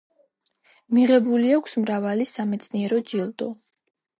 [0.97, 3.53] მიღებული აქვს მრავალი სამეცნიერო ჯილდო.